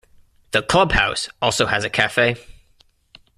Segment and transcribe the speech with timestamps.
[0.49, 2.35] The Clubhouse also has a cafe.